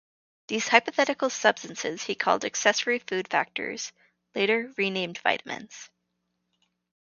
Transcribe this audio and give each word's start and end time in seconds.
These 0.47 0.69
hypothetical 0.69 1.29
substances 1.29 2.01
he 2.01 2.15
called 2.15 2.43
"accessory 2.43 2.97
food 2.97 3.27
factors", 3.27 3.91
later 4.33 4.73
renamed 4.75 5.19
vitamins. 5.19 5.91